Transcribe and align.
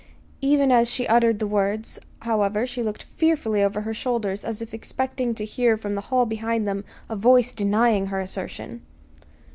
Even 0.41 0.71
as 0.71 0.89
she 0.89 1.05
uttered 1.05 1.37
the 1.37 1.45
words, 1.45 1.99
however, 2.23 2.65
she 2.65 2.81
looked 2.81 3.03
fearfully 3.17 3.61
over 3.61 3.81
her 3.81 3.93
shoulders 3.93 4.43
as 4.43 4.59
if 4.59 4.73
expecting 4.73 5.35
to 5.35 5.45
hear 5.45 5.77
from 5.77 5.93
the 5.93 6.01
hall 6.09 6.25
behind 6.25 6.67
them 6.67 6.83
a 7.07 7.15
voice 7.15 7.53
denying 7.53 8.07
her 8.07 8.19
assertion. 8.19 8.81